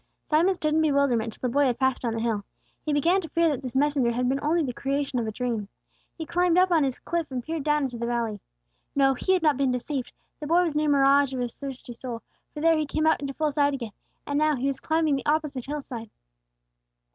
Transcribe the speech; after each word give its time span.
Simon 0.31 0.55
stood 0.55 0.73
in 0.73 0.81
bewilderment 0.81 1.31
till 1.31 1.41
the 1.41 1.53
boy 1.53 1.65
had 1.67 1.77
passed 1.77 2.01
down 2.01 2.15
the 2.15 2.19
hill; 2.21 2.43
he 2.83 2.91
began 2.91 3.21
to 3.21 3.29
fear 3.29 3.49
that 3.49 3.61
this 3.61 3.75
messenger 3.75 4.11
had 4.13 4.27
been 4.27 4.39
only 4.41 4.63
the 4.65 4.73
creation 4.73 5.19
of 5.19 5.27
a 5.27 5.31
dream. 5.31 5.67
He 6.17 6.25
climbed 6.25 6.57
upon 6.57 6.81
the 6.81 6.99
cliff 7.05 7.29
and 7.29 7.43
peered 7.43 7.63
down 7.63 7.83
into 7.83 7.99
the 7.99 8.07
valley. 8.07 8.41
No, 8.95 9.13
he 9.13 9.33
had 9.33 9.43
not 9.43 9.57
been 9.57 9.69
deceived; 9.69 10.11
the 10.39 10.47
boy 10.47 10.63
was 10.63 10.75
no 10.75 10.87
mirage 10.87 11.35
of 11.35 11.39
his 11.39 11.55
thirsty 11.55 11.93
soul, 11.93 12.23
for 12.51 12.61
there, 12.61 12.77
he 12.79 12.87
came 12.87 13.05
out 13.05 13.21
into 13.21 13.35
full 13.35 13.51
sight 13.51 13.75
again, 13.75 13.91
and 14.25 14.39
now, 14.39 14.55
he 14.55 14.65
was 14.65 14.79
climbing 14.79 15.17
the 15.17 15.25
opposite 15.27 15.65
hillside. 15.67 16.09